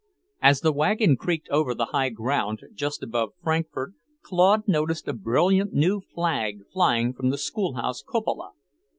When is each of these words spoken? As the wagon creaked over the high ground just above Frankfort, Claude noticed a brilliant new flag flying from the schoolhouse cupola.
As 0.41 0.61
the 0.61 0.71
wagon 0.71 1.15
creaked 1.15 1.47
over 1.51 1.75
the 1.75 1.85
high 1.93 2.09
ground 2.09 2.61
just 2.73 3.03
above 3.03 3.33
Frankfort, 3.43 3.93
Claude 4.23 4.67
noticed 4.67 5.07
a 5.07 5.13
brilliant 5.13 5.73
new 5.73 6.01
flag 6.15 6.61
flying 6.73 7.13
from 7.13 7.29
the 7.29 7.37
schoolhouse 7.37 8.01
cupola. 8.01 8.53